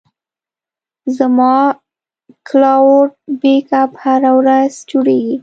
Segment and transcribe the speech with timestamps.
[1.17, 1.55] زما
[2.47, 3.09] کلاوډ
[3.41, 5.35] بیک اپ هره ورځ جوړېږي.